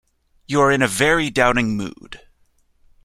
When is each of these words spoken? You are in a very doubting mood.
You 0.47 0.61
are 0.61 0.71
in 0.71 0.81
a 0.81 0.87
very 0.87 1.29
doubting 1.29 1.77
mood. 1.77 2.21